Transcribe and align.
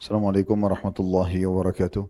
Assalamualaikum 0.00 0.56
warahmatullahi 0.56 1.44
wabarakatuh. 1.44 2.08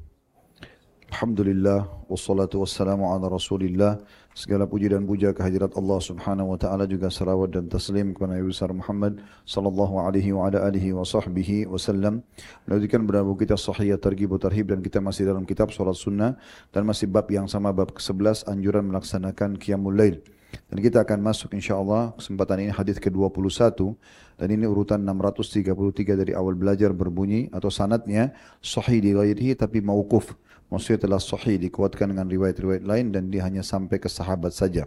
Alhamdulillah 1.11 1.91
wassalatu 2.07 2.63
wassalamu 2.63 3.11
ala 3.11 3.27
Rasulillah. 3.27 3.99
Segala 4.31 4.63
puji 4.63 4.95
dan 4.95 5.03
puja 5.03 5.35
kehadirat 5.35 5.75
Allah 5.75 5.99
Subhanahu 5.99 6.55
wa 6.55 6.59
taala 6.63 6.87
juga 6.87 7.11
salawat 7.11 7.51
dan 7.51 7.67
taslim 7.67 8.15
kepada 8.15 8.39
Nabi 8.39 8.47
besar 8.47 8.71
Muhammad 8.71 9.19
sallallahu 9.43 10.07
alaihi 10.07 10.31
wa 10.31 10.47
ala 10.47 10.71
alihi 10.71 10.95
wa 10.95 11.03
sahbihi 11.03 11.67
wasallam. 11.67 12.23
Melanjutkan 12.71 13.03
berlaku 13.03 13.43
kita 13.43 13.59
sahih 13.59 13.99
targhib 13.99 14.39
tarhib 14.39 14.71
dan 14.71 14.87
kita 14.87 15.03
masih 15.03 15.27
dalam 15.27 15.43
kitab 15.43 15.75
salat 15.75 15.99
sunnah 15.99 16.39
dan 16.71 16.87
masih 16.87 17.11
bab 17.11 17.27
yang 17.27 17.51
sama 17.51 17.75
bab 17.75 17.91
ke-11 17.91 18.47
anjuran 18.47 18.87
melaksanakan 18.87 19.59
qiyamul 19.59 19.99
lail. 19.99 20.23
Dan 20.71 20.79
kita 20.79 21.03
akan 21.03 21.19
masuk 21.19 21.55
insyaAllah 21.55 22.15
kesempatan 22.15 22.67
ini 22.67 22.73
hadis 22.75 23.03
ke-21 23.03 23.95
dan 24.39 24.49
ini 24.51 24.65
urutan 24.67 25.03
633 25.03 25.75
dari 26.15 26.33
awal 26.33 26.55
belajar 26.55 26.95
berbunyi 26.95 27.51
atau 27.51 27.69
sanatnya 27.69 28.31
sahih 28.63 29.03
di 29.03 29.11
ghairihi 29.15 29.59
tapi 29.59 29.83
mauquf. 29.83 30.35
Maksudnya 30.71 31.11
telah 31.11 31.19
sahih 31.19 31.59
dikuatkan 31.59 32.15
dengan 32.15 32.31
riwayat-riwayat 32.31 32.87
lain 32.87 33.11
dan 33.11 33.27
dia 33.29 33.43
hanya 33.43 33.67
sampai 33.67 33.99
ke 33.99 34.07
sahabat 34.07 34.55
saja. 34.55 34.87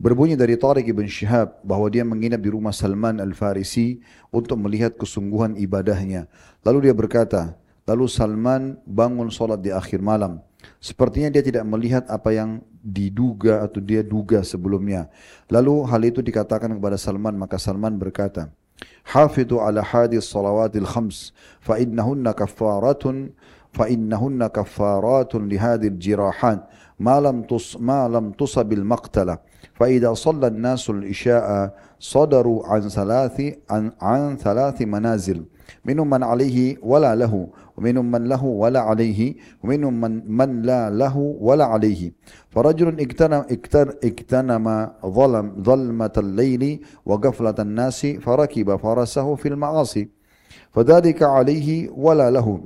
Berbunyi 0.00 0.32
dari 0.32 0.56
Tariq 0.56 0.96
ibn 0.96 1.04
Shihab 1.04 1.60
bahawa 1.60 1.92
dia 1.92 2.04
menginap 2.08 2.40
di 2.40 2.48
rumah 2.48 2.72
Salman 2.72 3.20
al-Farisi 3.20 4.00
untuk 4.32 4.56
melihat 4.56 4.96
kesungguhan 4.96 5.60
ibadahnya. 5.60 6.24
Lalu 6.64 6.88
dia 6.88 6.94
berkata, 6.96 7.52
lalu 7.89 8.05
Salman 8.09 8.77
bangun 8.83 9.29
solat 9.29 9.61
di 9.61 9.69
akhir 9.69 10.01
malam. 10.01 10.41
Sepertinya 10.81 11.29
dia 11.29 11.45
tidak 11.45 11.65
melihat 11.65 12.03
apa 12.09 12.33
yang 12.33 12.61
diduga 12.81 13.65
atau 13.65 13.81
dia 13.81 14.01
duga 14.01 14.41
sebelumnya. 14.41 15.09
Lalu 15.49 15.85
hal 15.85 16.01
itu 16.05 16.21
dikatakan 16.25 16.73
kepada 16.77 16.97
Salman, 16.97 17.37
maka 17.37 17.57
Salman 17.61 17.97
berkata, 17.97 18.49
Hafidhu 19.05 19.61
ala 19.61 19.85
hadis 19.85 20.25
salawatil 20.25 20.85
khams, 20.85 21.33
fa 21.61 21.77
innahunna 21.77 22.33
kaffaratun, 22.33 23.33
fa 23.73 23.85
innahunna 23.89 24.49
kaffaratun 24.49 25.45
li 25.45 25.57
hadil 25.57 25.97
jirahan, 26.01 26.65
ma 26.97 27.21
lam, 27.21 27.45
tus, 27.45 27.77
ma 27.77 28.09
lam 28.09 28.33
tusabil 28.33 28.81
maqtala. 28.81 29.41
فإذا 29.75 30.13
صلى 30.13 30.47
الناس 30.47 30.89
الإشاء 30.89 31.73
صدروا 31.99 32.59
عن 32.67 32.81
ثلاث 32.89 33.37
عن, 33.69 33.91
عن 34.01 34.37
ثلاث 34.37 34.81
منازل 34.81 35.43
منهم 35.85 36.09
من 36.09 36.23
عليه 36.23 36.77
ولا 36.79 37.15
له 37.15 37.33
ومنهم 37.80 38.10
من 38.10 38.28
له 38.28 38.44
ولا 38.44 38.80
عليه 38.80 39.34
ومنهم 39.64 40.00
من, 40.00 40.12
من 40.36 40.62
لا 40.62 40.90
له 40.90 41.16
ولا 41.40 41.64
عليه. 41.64 42.12
فرجل 42.50 43.00
اكتنم, 43.00 43.44
اكتنم 44.04 44.66
ظلم 45.06 45.62
ظلمة 45.62 46.12
الليل 46.18 46.84
وقفلة 47.06 47.54
الناس 47.58 48.06
فركب 48.06 48.76
فرسه 48.76 49.34
في 49.34 49.48
المعاصي. 49.48 50.08
فذلك 50.72 51.22
عليه 51.22 51.90
ولا 51.90 52.30
له. 52.30 52.60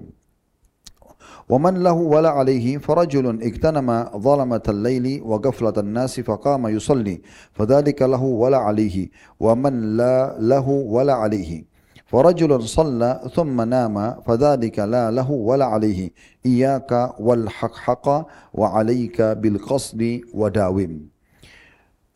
ومن 1.48 1.74
له 1.82 1.92
ولا 1.92 2.30
عليه 2.30 2.78
فرجل 2.78 3.26
اغتنم 3.42 4.04
ظلمة 4.18 4.62
الليل 4.68 5.22
وغفلة 5.22 5.76
الناس 5.78 6.20
فقام 6.20 6.66
يصلي. 6.66 7.22
فذلك 7.52 8.02
له 8.02 8.22
ولا 8.22 8.58
عليه. 8.58 9.08
ومن 9.40 9.96
لا 9.96 10.36
له 10.40 10.68
ولا 10.68 11.14
عليه. 11.14 11.73
فرجل 12.13 12.49
صلى 12.57 13.29
ثم 13.37 13.53
نام 13.53 14.25
فذلك 14.25 14.77
لا 14.89 15.13
له 15.13 15.29
ولا 15.29 15.65
عليه 15.77 16.09
إياك 16.41 17.21
والحقحق 17.21 18.05
وعليك 18.53 19.17
بالقصد 19.21 20.01
وداوم 20.33 20.93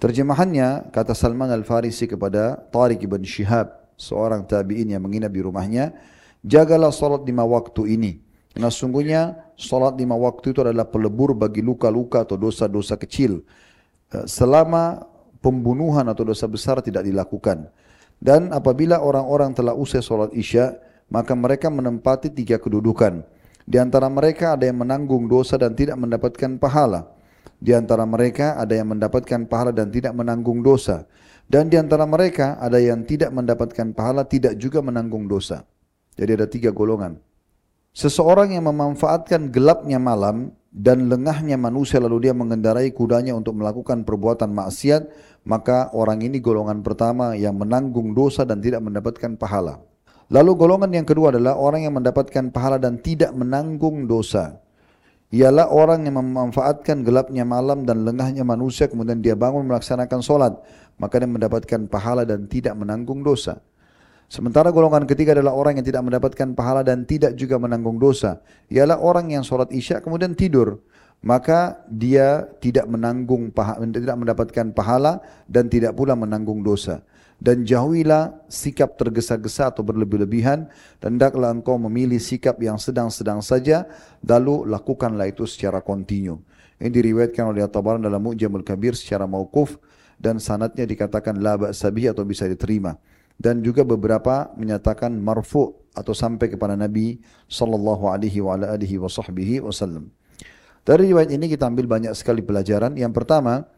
Terjemahannya 0.02 0.90
kata 0.92 1.16
Salman 1.16 1.48
Al-Farisi 1.48 2.10
kepada 2.10 2.60
Tariq 2.60 3.08
ibn 3.08 3.24
Shihab, 3.24 3.72
seorang 3.96 4.44
tabi'in 4.44 4.92
yang 4.92 5.00
menginap 5.00 5.32
di 5.32 5.40
rumahnya, 5.40 5.96
jagalah 6.44 6.92
salat 6.92 7.24
lima 7.24 7.48
waktu 7.48 7.96
ini 7.96 8.20
Karena 8.54 8.70
sungguhnya 8.70 9.22
solat 9.58 9.98
lima 9.98 10.14
waktu 10.14 10.54
itu 10.54 10.62
adalah 10.62 10.86
pelebur 10.86 11.34
bagi 11.34 11.66
luka-luka 11.66 12.22
atau 12.22 12.38
dosa-dosa 12.38 13.02
kecil. 13.02 13.42
Eh, 14.14 14.26
selama 14.30 15.10
pembunuhan 15.42 16.06
atau 16.06 16.22
dosa 16.22 16.46
besar 16.46 16.80
tidak 16.86 17.02
dilakukan. 17.02 17.66
Dan 18.19 18.51
apabila 18.51 18.99
orang-orang 18.99 19.55
telah 19.55 19.75
usai 19.75 20.03
solat 20.03 20.35
isya, 20.35 20.75
maka 21.09 21.33
mereka 21.39 21.71
menempati 21.71 22.35
tiga 22.35 22.59
kedudukan. 22.59 23.23
Di 23.69 23.77
antara 23.79 24.11
mereka 24.11 24.57
ada 24.59 24.67
yang 24.67 24.83
menanggung 24.83 25.31
dosa 25.31 25.61
dan 25.61 25.77
tidak 25.77 25.95
mendapatkan 26.01 26.59
pahala. 26.59 27.15
Di 27.59 27.75
antara 27.75 28.07
mereka 28.07 28.59
ada 28.59 28.75
yang 28.75 28.95
mendapatkan 28.95 29.47
pahala 29.47 29.71
dan 29.75 29.91
tidak 29.91 30.15
menanggung 30.15 30.63
dosa. 30.63 31.07
Dan 31.49 31.73
di 31.73 31.81
antara 31.81 32.05
mereka 32.05 32.61
ada 32.61 32.77
yang 32.77 33.09
tidak 33.09 33.33
mendapatkan 33.33 33.97
pahala, 33.97 34.29
tidak 34.29 34.59
juga 34.61 34.85
menanggung 34.85 35.25
dosa. 35.25 35.65
Jadi 36.19 36.31
ada 36.35 36.47
tiga 36.51 36.71
golongan. 36.75 37.17
Seseorang 37.97 38.53
yang 38.53 38.69
memanfaatkan 38.69 39.49
gelapnya 39.49 39.97
malam 39.97 40.53
dan 40.69 41.09
lengahnya 41.09 41.57
manusia 41.57 41.97
lalu 41.97 42.29
dia 42.29 42.35
mengendarai 42.37 42.93
kudanya 42.93 43.33
untuk 43.33 43.57
melakukan 43.57 44.05
perbuatan 44.05 44.53
maksiat, 44.53 45.09
maka 45.49 45.89
orang 45.97 46.21
ini 46.21 46.45
golongan 46.45 46.85
pertama 46.85 47.33
yang 47.33 47.57
menanggung 47.57 48.13
dosa 48.13 48.45
dan 48.45 48.61
tidak 48.61 48.85
mendapatkan 48.85 49.33
pahala. 49.41 49.81
Lalu 50.29 50.53
golongan 50.61 50.93
yang 50.93 51.09
kedua 51.09 51.33
adalah 51.33 51.57
orang 51.57 51.89
yang 51.89 51.97
mendapatkan 51.97 52.53
pahala 52.53 52.77
dan 52.77 53.01
tidak 53.01 53.33
menanggung 53.33 54.05
dosa. 54.05 54.61
Ialah 55.33 55.73
orang 55.73 56.05
yang 56.09 56.21
memanfaatkan 56.21 57.05
gelapnya 57.05 57.45
malam 57.49 57.85
dan 57.89 58.05
lengahnya 58.05 58.45
manusia 58.45 58.89
kemudian 58.89 59.21
dia 59.25 59.37
bangun 59.37 59.65
melaksanakan 59.65 60.21
solat. 60.21 60.53
Maka 61.01 61.21
dia 61.21 61.29
mendapatkan 61.29 61.89
pahala 61.89 62.29
dan 62.29 62.45
tidak 62.45 62.77
menanggung 62.77 63.25
dosa. 63.25 63.61
Sementara 64.29 64.69
golongan 64.69 65.09
ketiga 65.09 65.33
adalah 65.33 65.57
orang 65.57 65.81
yang 65.81 65.87
tidak 65.89 66.05
mendapatkan 66.05 66.53
pahala 66.53 66.85
dan 66.85 67.09
tidak 67.09 67.33
juga 67.33 67.57
menanggung 67.57 67.97
dosa. 67.97 68.45
Ialah 68.69 69.01
orang 69.01 69.33
yang 69.33 69.41
sholat 69.41 69.73
isya 69.73 70.05
kemudian 70.05 70.37
tidur. 70.37 70.85
Maka 71.19 71.83
dia 71.91 72.47
tidak 72.63 72.87
menanggung 72.87 73.51
pahala, 73.51 73.83
tidak 73.91 74.15
mendapatkan 74.21 74.67
pahala 74.71 75.19
dan 75.51 75.67
tidak 75.67 75.97
pula 75.97 76.15
menanggung 76.15 76.61
dosa. 76.63 77.03
Dan 77.41 77.65
jauhilah 77.65 78.47
sikap 78.53 79.01
tergesa-gesa 79.01 79.73
atau 79.73 79.83
berlebih-lebihan 79.83 80.69
dan 81.01 81.11
hendaklah 81.17 81.51
engkau 81.51 81.81
memilih 81.81 82.21
sikap 82.21 82.61
yang 82.63 82.77
sedang-sedang 82.79 83.41
saja 83.41 83.89
lalu 84.23 84.69
lakukanlah 84.69 85.27
itu 85.27 85.49
secara 85.49 85.81
kontinu. 85.81 86.39
Ini 86.79 86.93
diriwayatkan 86.93 87.51
oleh 87.51 87.67
At-Tabaran 87.67 88.05
dalam 88.05 88.23
Mu'jamul 88.23 88.63
Kabir 88.63 88.95
secara 88.95 89.27
mauquf 89.27 89.79
dan 90.21 90.39
sanatnya 90.39 90.87
dikatakan 90.87 91.39
la 91.39 91.59
ba'sabihi 91.59 92.11
atau 92.11 92.23
bisa 92.23 92.47
diterima 92.47 92.95
dan 93.39 93.63
juga 93.63 93.87
beberapa 93.87 94.51
menyatakan 94.59 95.15
marfu 95.15 95.79
atau 95.95 96.13
sampai 96.13 96.51
kepada 96.51 96.75
Nabi 96.75 97.23
sallallahu 97.47 98.11
alaihi 98.11 98.43
wa 98.43 98.59
alihi 98.59 98.99
wasallam. 98.99 100.11
Dari 100.83 101.15
riwayat 101.15 101.31
ini 101.31 101.47
kita 101.47 101.71
ambil 101.71 101.87
banyak 101.87 102.13
sekali 102.19 102.43
pelajaran. 102.43 102.99
Yang 102.99 103.13
pertama, 103.23 103.69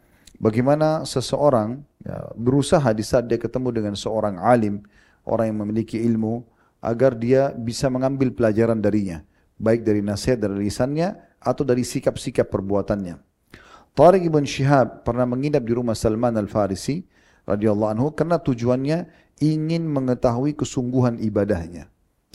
bagaimana 0.41 1.04
seseorang 1.04 1.82
ya, 2.00 2.32
berusaha 2.38 2.87
di 2.94 3.04
saat 3.04 3.26
dia 3.26 3.37
ketemu 3.37 3.69
dengan 3.75 3.94
seorang 3.99 4.41
alim, 4.41 4.81
orang 5.26 5.53
yang 5.53 5.59
memiliki 5.66 6.00
ilmu, 6.00 6.47
agar 6.81 7.19
dia 7.19 7.53
bisa 7.53 7.93
mengambil 7.93 8.32
pelajaran 8.32 8.81
darinya, 8.81 9.20
baik 9.60 9.84
dari 9.84 10.00
nasihat 10.00 10.41
dari 10.41 10.70
lisannya 10.70 11.19
atau 11.43 11.66
dari 11.66 11.84
sikap-sikap 11.84 12.49
perbuatannya. 12.49 13.20
Tariq 13.91 14.31
ibn 14.31 14.47
Shihab 14.47 15.03
pernah 15.03 15.26
menginap 15.26 15.66
di 15.66 15.75
rumah 15.75 15.99
Salman 15.99 16.38
al-Farisi 16.38 17.03
radhiyallahu 17.43 17.91
anhu 17.91 18.06
karena 18.15 18.38
tujuannya 18.38 18.99
ingin 19.41 19.89
mengetahui 19.89 20.55
kesungguhan 20.55 21.19
ibadahnya. 21.19 21.89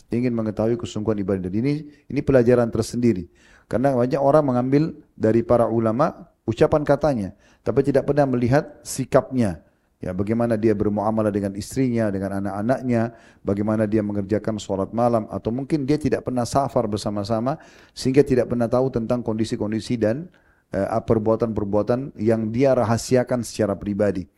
Ingin 0.09 0.33
mengetahui 0.33 0.77
kesungguhan 0.77 1.17
ibadah. 1.21 1.49
Dan 1.49 1.53
ini 1.55 1.73
ini 2.09 2.19
pelajaran 2.21 2.69
tersendiri. 2.69 3.29
Karena 3.65 3.93
banyak 3.97 4.21
orang 4.21 4.45
mengambil 4.45 4.93
dari 5.17 5.41
para 5.41 5.65
ulama 5.65 6.29
ucapan 6.45 6.85
katanya, 6.85 7.29
tapi 7.65 7.81
tidak 7.81 8.05
pernah 8.05 8.29
melihat 8.29 8.77
sikapnya. 8.85 9.65
Ya, 10.03 10.13
bagaimana 10.13 10.53
dia 10.53 10.77
bermuamalah 10.77 11.33
dengan 11.33 11.57
istrinya, 11.57 12.13
dengan 12.13 12.37
anak-anaknya, 12.43 13.15
bagaimana 13.41 13.89
dia 13.89 14.05
mengerjakan 14.05 14.61
sholat 14.61 14.93
malam, 14.93 15.25
atau 15.33 15.49
mungkin 15.49 15.87
dia 15.87 15.97
tidak 15.97 16.29
pernah 16.29 16.45
safar 16.45 16.85
bersama-sama, 16.85 17.57
sehingga 17.97 18.21
tidak 18.21 18.53
pernah 18.53 18.69
tahu 18.69 18.93
tentang 18.93 19.25
kondisi-kondisi 19.25 19.97
dan 19.97 20.29
uh, 20.77 21.01
perbuatan-perbuatan 21.01 22.21
yang 22.21 22.53
dia 22.53 22.77
rahasiakan 22.77 23.41
secara 23.41 23.73
pribadi. 23.73 24.29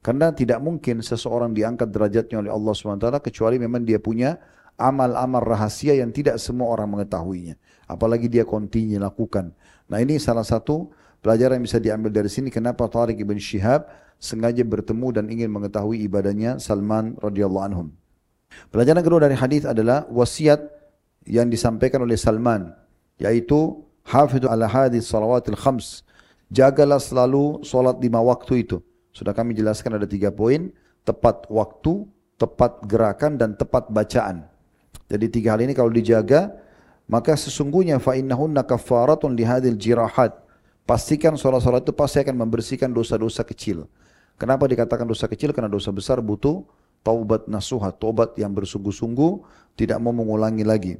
Karena 0.00 0.30
tidak 0.34 0.58
mungkin 0.62 1.00
seseorang 1.00 1.52
diangkat 1.52 1.90
derajatnya 1.90 2.42
oleh 2.42 2.50
Allah 2.50 2.72
SWT 2.74 3.06
kecuali 3.22 3.56
memang 3.58 3.82
dia 3.82 3.98
punya 3.98 4.38
amal-amal 4.80 5.42
rahasia 5.42 5.94
yang 5.94 6.10
tidak 6.10 6.38
semua 6.38 6.72
orang 6.72 6.90
mengetahuinya. 6.98 7.54
Apalagi 7.86 8.26
dia 8.26 8.42
kontinu 8.42 8.98
lakukan. 8.98 9.52
Nah 9.90 9.98
ini 10.00 10.16
salah 10.16 10.46
satu 10.46 10.90
pelajaran 11.20 11.60
yang 11.60 11.64
bisa 11.66 11.78
diambil 11.78 12.10
dari 12.10 12.30
sini 12.32 12.48
kenapa 12.48 12.88
Tariq 12.88 13.20
ibn 13.20 13.36
Shihab 13.36 13.86
sengaja 14.22 14.62
bertemu 14.62 15.08
dan 15.12 15.24
ingin 15.28 15.50
mengetahui 15.50 16.02
ibadahnya 16.06 16.56
Salman 16.62 17.18
radhiyallahu 17.18 17.64
anhum. 17.66 17.88
Pelajaran 18.70 19.02
kedua 19.02 19.20
dari 19.24 19.36
hadis 19.36 19.64
adalah 19.64 20.06
wasiat 20.12 20.60
yang 21.26 21.48
disampaikan 21.48 22.02
oleh 22.02 22.18
Salman 22.18 22.74
yaitu 23.18 23.82
hafidhu 24.02 24.50
ala 24.50 24.66
hadis 24.66 25.06
salawatil 25.06 25.56
khams 25.56 26.02
jagalah 26.50 26.98
selalu 26.98 27.62
solat 27.62 27.96
lima 28.02 28.18
waktu 28.18 28.66
itu 28.66 28.82
sudah 29.12 29.36
kami 29.36 29.52
jelaskan 29.52 30.00
ada 30.00 30.08
tiga 30.08 30.32
poin, 30.32 30.72
tepat 31.06 31.46
waktu, 31.52 32.08
tepat 32.40 32.82
gerakan 32.88 33.38
dan 33.38 33.54
tepat 33.54 33.92
bacaan. 33.92 34.48
Jadi 35.06 35.26
tiga 35.28 35.54
hal 35.54 35.62
ini 35.62 35.76
kalau 35.76 35.92
dijaga, 35.92 36.52
maka 37.06 37.36
sesungguhnya 37.36 38.00
fa 38.00 38.16
innahunna 38.16 38.64
kaffaratun 38.64 39.36
li 39.36 39.44
hadhil 39.44 39.76
jirahat. 39.76 40.32
Pastikan 40.82 41.38
solat-solat 41.38 41.86
itu 41.86 41.94
pasti 41.94 42.18
akan 42.18 42.42
membersihkan 42.42 42.90
dosa-dosa 42.90 43.46
kecil. 43.46 43.86
Kenapa 44.34 44.66
dikatakan 44.66 45.06
dosa 45.06 45.30
kecil? 45.30 45.54
Karena 45.54 45.70
dosa 45.70 45.94
besar 45.94 46.18
butuh 46.18 46.66
taubat 47.06 47.50
nasuha, 47.50 47.92
taubat 47.92 48.34
yang 48.38 48.54
bersungguh-sungguh, 48.54 49.32
tidak 49.76 49.98
mau 50.00 50.14
mengulangi 50.14 50.64
lagi. 50.64 50.94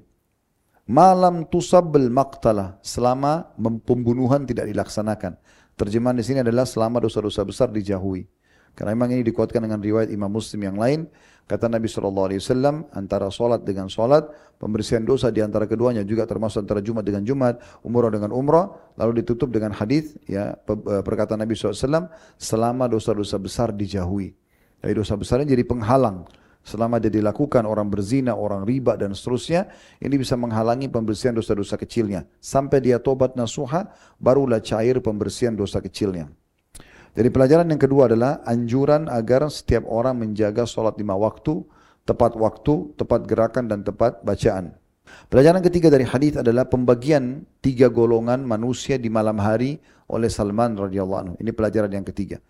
Malam 0.87 1.47
tusabbal 1.47 2.11
maqtalah, 2.11 2.83
selama 2.83 3.55
pembunuhan 3.87 4.43
tidak 4.43 4.67
dilaksanakan. 4.67 5.39
Terjemahan 5.77 6.17
di 6.17 6.25
sini 6.25 6.45
adalah 6.45 6.69
selama 6.69 7.01
dosa-dosa 7.01 7.43
besar 7.43 7.69
dijauhi. 7.73 8.29
Karena 8.73 8.97
memang 8.97 9.13
ini 9.13 9.23
dikuatkan 9.25 9.61
dengan 9.61 9.81
riwayat 9.85 10.09
Imam 10.09 10.33
Muslim 10.33 10.65
yang 10.65 10.77
lain. 10.81 11.05
Kata 11.45 11.69
Nabi 11.69 11.91
SAW, 11.91 12.89
antara 12.97 13.29
solat 13.29 13.67
dengan 13.69 13.93
solat, 13.93 14.25
pembersihan 14.57 15.05
dosa 15.05 15.29
di 15.29 15.45
antara 15.45 15.69
keduanya 15.69 16.01
juga 16.07 16.25
termasuk 16.25 16.65
antara 16.65 16.81
Jumat 16.81 17.05
dengan 17.05 17.21
Jumat, 17.27 17.61
umrah 17.85 18.09
dengan 18.09 18.33
umrah, 18.33 18.73
lalu 18.97 19.21
ditutup 19.21 19.53
dengan 19.53 19.77
hadis 19.77 20.17
ya 20.25 20.57
eh, 20.57 21.03
perkataan 21.05 21.45
Nabi 21.45 21.53
SAW, 21.53 22.09
selama 22.41 22.89
dosa-dosa 22.89 23.37
besar 23.37 23.77
dijauhi. 23.77 24.33
Jadi 24.81 24.93
dosa 24.97 25.15
besarnya 25.15 25.53
jadi 25.53 25.63
penghalang. 25.69 26.25
Selama 26.63 27.03
dia 27.03 27.11
dilakukan 27.11 27.67
orang 27.67 27.91
berzina, 27.91 28.39
orang 28.39 28.63
riba 28.63 28.95
dan 28.95 29.19
seterusnya, 29.19 29.67
ini 29.99 30.15
bisa 30.15 30.39
menghalangi 30.39 30.87
pembersihan 30.87 31.35
dosa-dosa 31.35 31.75
kecilnya. 31.75 32.23
Sampai 32.39 32.79
dia 32.79 33.03
tobat 33.03 33.35
nasuha, 33.35 33.91
barulah 34.23 34.63
cair 34.63 35.03
pembersihan 35.03 35.59
dosa 35.59 35.83
kecilnya. 35.83 36.31
Jadi 37.13 37.29
pelajaran 37.29 37.67
yang 37.69 37.83
kedua 37.83 38.09
adalah 38.09 38.41
anjuran 38.47 39.11
agar 39.11 39.51
setiap 39.51 39.85
orang 39.91 40.23
menjaga 40.23 40.65
sholat 40.65 40.97
lima 40.97 41.19
waktu, 41.19 41.61
tepat 42.07 42.39
waktu, 42.39 42.95
tepat 42.97 43.27
gerakan 43.27 43.69
dan 43.69 43.83
tepat 43.85 44.23
bacaan. 44.23 44.73
Pelajaran 45.29 45.61
ketiga 45.61 45.93
dari 45.93 46.07
hadis 46.07 46.41
adalah 46.41 46.65
pembagian 46.71 47.45
tiga 47.61 47.91
golongan 47.93 48.47
manusia 48.47 48.97
di 48.97 49.13
malam 49.13 49.37
hari 49.43 49.77
oleh 50.09 50.31
Salman 50.31 50.79
radhiyallahu 50.79 51.21
anhu. 51.21 51.35
Ini 51.37 51.51
pelajaran 51.53 51.93
yang 51.93 52.07
ketiga. 52.07 52.41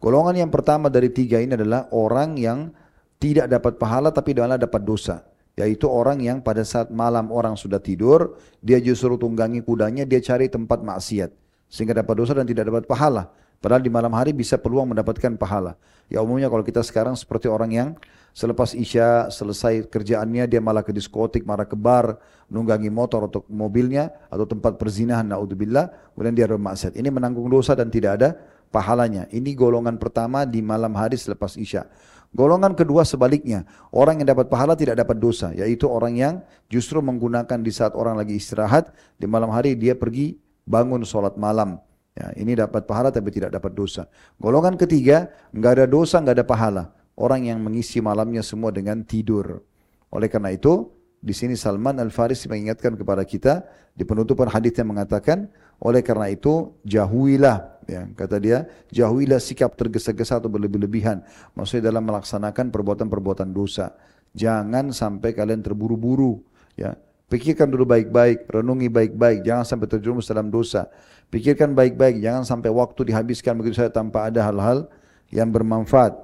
Golongan 0.00 0.36
yang 0.46 0.50
pertama 0.52 0.92
dari 0.92 1.08
tiga 1.12 1.40
ini 1.40 1.56
adalah 1.56 1.88
orang 1.92 2.40
yang 2.40 2.72
tidak 3.16 3.46
dapat 3.48 3.80
pahala 3.80 4.12
tapi 4.12 4.36
malah 4.36 4.60
dapat 4.60 4.82
dosa. 4.84 5.24
Yaitu 5.56 5.88
orang 5.88 6.20
yang 6.20 6.44
pada 6.44 6.60
saat 6.68 6.92
malam 6.92 7.32
orang 7.32 7.56
sudah 7.56 7.80
tidur, 7.80 8.36
dia 8.60 8.76
justru 8.76 9.16
tunggangi 9.16 9.64
kudanya, 9.64 10.04
dia 10.04 10.20
cari 10.20 10.52
tempat 10.52 10.84
maksiat. 10.84 11.32
Sehingga 11.72 11.96
dapat 11.96 12.12
dosa 12.12 12.36
dan 12.36 12.44
tidak 12.44 12.68
dapat 12.68 12.84
pahala. 12.84 13.32
Padahal 13.56 13.80
di 13.80 13.88
malam 13.88 14.12
hari 14.12 14.36
bisa 14.36 14.60
peluang 14.60 14.92
mendapatkan 14.92 15.32
pahala. 15.40 15.80
Ya 16.12 16.20
umumnya 16.20 16.52
kalau 16.52 16.60
kita 16.62 16.84
sekarang 16.84 17.16
seperti 17.16 17.48
orang 17.48 17.72
yang 17.72 17.88
selepas 18.36 18.76
isya 18.76 19.32
selesai 19.32 19.88
kerjaannya 19.88 20.44
dia 20.44 20.60
malah 20.60 20.84
ke 20.84 20.92
diskotik, 20.92 21.42
malah 21.48 21.64
ke 21.64 21.74
bar, 21.74 22.20
nunggangi 22.52 22.92
motor 22.92 23.26
atau 23.26 23.42
mobilnya 23.48 24.12
atau 24.28 24.44
tempat 24.44 24.76
perzinahan 24.76 25.24
naudzubillah, 25.24 26.14
kemudian 26.14 26.36
dia 26.36 26.46
bermaksiat. 26.46 26.94
Ini 27.00 27.08
menanggung 27.08 27.48
dosa 27.48 27.72
dan 27.72 27.88
tidak 27.88 28.20
ada 28.20 28.36
pahalanya. 28.68 29.26
Ini 29.32 29.50
golongan 29.56 29.96
pertama 29.96 30.44
di 30.44 30.60
malam 30.60 30.92
hari 30.94 31.16
selepas 31.16 31.56
isya. 31.56 31.88
Golongan 32.36 32.76
kedua 32.76 33.00
sebaliknya, 33.08 33.64
orang 33.96 34.20
yang 34.20 34.28
dapat 34.36 34.52
pahala 34.52 34.76
tidak 34.76 35.00
dapat 35.00 35.16
dosa, 35.16 35.56
yaitu 35.56 35.88
orang 35.88 36.20
yang 36.20 36.34
justru 36.68 37.00
menggunakan 37.00 37.64
di 37.64 37.72
saat 37.72 37.96
orang 37.96 38.20
lagi 38.20 38.36
istirahat, 38.36 38.92
di 39.16 39.24
malam 39.24 39.48
hari 39.48 39.72
dia 39.72 39.96
pergi 39.96 40.36
bangun 40.68 41.00
sholat 41.00 41.40
malam. 41.40 41.80
Ya, 42.12 42.36
ini 42.36 42.52
dapat 42.52 42.84
pahala 42.84 43.08
tapi 43.08 43.32
tidak 43.32 43.56
dapat 43.56 43.72
dosa. 43.72 44.04
Golongan 44.36 44.76
ketiga, 44.76 45.32
nggak 45.56 45.72
ada 45.80 45.86
dosa, 45.88 46.20
nggak 46.20 46.36
ada 46.36 46.44
pahala. 46.44 46.84
Orang 47.16 47.48
yang 47.48 47.56
mengisi 47.56 48.04
malamnya 48.04 48.44
semua 48.44 48.68
dengan 48.68 49.00
tidur. 49.00 49.64
Oleh 50.12 50.28
karena 50.28 50.52
itu, 50.52 50.92
di 51.20 51.32
sini 51.32 51.56
Salman 51.56 51.96
Al 51.96 52.12
Farisi 52.12 52.52
mengingatkan 52.52 53.00
kepada 53.00 53.24
kita 53.24 53.64
di 53.96 54.04
penutupan 54.04 54.52
hadisnya 54.52 54.84
mengatakan, 54.84 55.48
oleh 55.80 56.04
karena 56.04 56.28
itu 56.28 56.76
jauhilah, 56.84 57.75
ya, 57.86 58.06
kata 58.12 58.36
dia, 58.42 58.66
jauhilah 58.90 59.40
sikap 59.40 59.78
tergesa-gesa 59.78 60.42
atau 60.42 60.50
berlebih-lebihan. 60.50 61.22
Maksudnya 61.54 61.88
dalam 61.94 62.04
melaksanakan 62.04 62.74
perbuatan-perbuatan 62.74 63.54
dosa. 63.54 63.94
Jangan 64.36 64.92
sampai 64.92 65.32
kalian 65.32 65.64
terburu-buru, 65.64 66.42
ya. 66.76 66.98
Pikirkan 67.26 67.66
dulu 67.66 67.90
baik-baik, 67.90 68.46
renungi 68.46 68.86
baik-baik, 68.86 69.42
jangan 69.42 69.66
sampai 69.66 69.90
terjerumus 69.90 70.30
dalam 70.30 70.46
dosa. 70.46 70.86
Pikirkan 71.26 71.74
baik-baik, 71.74 72.22
jangan 72.22 72.46
sampai 72.46 72.70
waktu 72.70 73.10
dihabiskan 73.10 73.58
begitu 73.58 73.82
saja 73.82 73.90
tanpa 73.90 74.30
ada 74.30 74.46
hal-hal 74.46 74.86
yang 75.34 75.50
bermanfaat. 75.50 76.14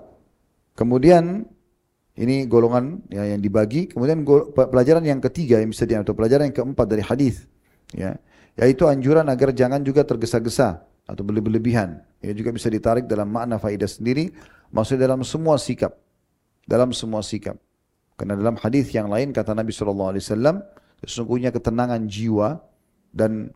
Kemudian 0.79 1.43
ini 2.15 2.47
golongan 2.47 3.03
ya, 3.11 3.35
yang 3.35 3.43
dibagi. 3.43 3.91
Kemudian 3.91 4.23
pelajaran 4.55 5.03
yang 5.03 5.19
ketiga 5.19 5.59
yang 5.59 5.75
bisa 5.75 5.91
diambil, 5.91 6.15
pelajaran 6.15 6.55
yang 6.55 6.57
keempat 6.63 6.87
dari 6.87 7.03
hadis, 7.03 7.51
ya, 7.91 8.15
yaitu 8.55 8.87
anjuran 8.87 9.27
agar 9.27 9.51
jangan 9.51 9.83
juga 9.83 10.07
tergesa-gesa 10.07 10.87
atau 11.07 11.23
berlebihan. 11.27 12.03
Ya 12.23 12.31
juga 12.33 12.55
bisa 12.55 12.71
ditarik 12.71 13.11
dalam 13.11 13.31
makna 13.31 13.59
faidah 13.59 13.91
sendiri, 13.91 14.31
maksudnya 14.71 15.11
dalam 15.11 15.27
semua 15.27 15.59
sikap, 15.59 15.99
dalam 16.65 16.95
semua 16.95 17.21
sikap. 17.21 17.59
Karena 18.15 18.39
dalam 18.39 18.55
hadis 18.61 18.93
yang 18.95 19.11
lain 19.11 19.35
kata 19.35 19.57
Nabi 19.57 19.75
SAW, 19.75 20.15
sesungguhnya 21.03 21.51
ketenangan 21.51 22.07
jiwa 22.07 22.63
dan 23.11 23.51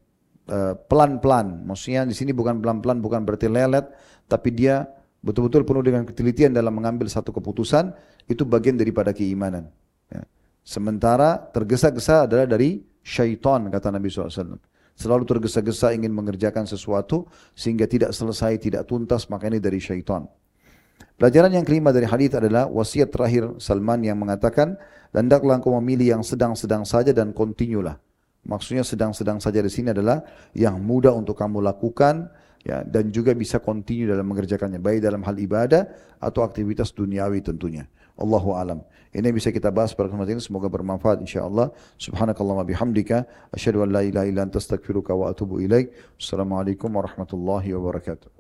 uh, 0.51 0.75
pelan-pelan. 0.91 1.63
Maksudnya 1.63 2.03
di 2.03 2.17
sini 2.17 2.35
bukan 2.35 2.59
pelan-pelan, 2.59 2.99
bukan 2.99 3.23
berarti 3.23 3.47
lelet, 3.47 3.87
tapi 4.27 4.51
dia 4.51 4.83
betul-betul 5.23 5.63
penuh 5.63 5.83
dengan 5.87 6.03
ketelitian 6.03 6.51
dalam 6.51 6.75
mengambil 6.75 7.07
satu 7.07 7.31
keputusan, 7.31 7.95
itu 8.27 8.43
bagian 8.43 8.75
daripada 8.75 9.15
keimanan. 9.15 9.71
Ya. 10.11 10.27
Sementara 10.67 11.39
tergesa-gesa 11.55 12.27
adalah 12.27 12.47
dari 12.51 12.83
syaitan, 13.07 13.71
kata 13.71 13.95
Nabi 13.95 14.11
SAW. 14.11 14.59
Selalu 14.97 15.29
tergesa-gesa 15.29 15.93
ingin 15.93 16.11
mengerjakan 16.11 16.65
sesuatu 16.65 17.29
sehingga 17.53 17.85
tidak 17.85 18.17
selesai, 18.17 18.57
tidak 18.57 18.89
tuntas, 18.89 19.29
maka 19.29 19.53
ini 19.53 19.61
dari 19.61 19.77
syaitan. 19.77 20.25
Pelajaran 21.21 21.53
yang 21.53 21.65
kelima 21.69 21.93
dari 21.93 22.09
hadis 22.09 22.33
adalah 22.33 22.69
wasiat 22.69 23.13
terakhir 23.13 23.61
Salman 23.61 24.05
yang 24.05 24.17
mengatakan, 24.17 24.81
hendaklah 25.13 25.61
engkau 25.61 25.77
memilih 25.81 26.17
yang 26.17 26.23
sedang-sedang 26.25 26.89
saja 26.89 27.13
dan 27.13 27.37
kontinulah. 27.37 28.01
Maksudnya 28.47 28.85
sedang-sedang 28.87 29.43
saja 29.43 29.61
di 29.61 29.69
sini 29.69 29.91
adalah 29.91 30.23
yang 30.57 30.81
mudah 30.81 31.13
untuk 31.13 31.35
kamu 31.35 31.61
lakukan 31.61 32.31
ya 32.63 32.87
dan 32.87 33.11
juga 33.11 33.35
bisa 33.35 33.59
kontinu 33.59 34.11
dalam 34.11 34.27
mengerjakannya 34.27 34.79
baik 34.79 35.03
dalam 35.03 35.23
hal 35.27 35.35
ibadah 35.35 35.83
atau 36.23 36.47
aktivitas 36.47 36.95
duniawi 36.95 37.43
tentunya. 37.43 37.91
Allahu 38.17 38.57
alam. 38.57 38.81
Ini 39.17 39.33
bisa 39.33 39.49
kita 39.49 39.73
bahas 39.73 39.97
pada 39.97 40.13
kesempatan 40.13 40.37
ini 40.37 40.45
semoga 40.45 40.69
bermanfaat 40.69 41.25
insyaallah. 41.25 41.73
Subhanakallahumma 41.97 42.69
bihamdika 42.69 43.25
asyhadu 43.53 43.85
an 43.85 43.97
la 43.97 44.05
ilaha 44.05 44.29
illa 44.29 44.45
anta 44.45 44.61
astaghfiruka 44.61 45.17
wa 45.17 45.33
atubu 45.33 45.65
ilaik. 45.65 45.93
Assalamualaikum 46.21 46.93
warahmatullahi 46.93 47.73
wabarakatuh. 47.73 48.37